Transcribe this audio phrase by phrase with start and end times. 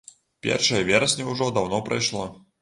[0.45, 2.25] Першае верасня ўжо даўно прайшло.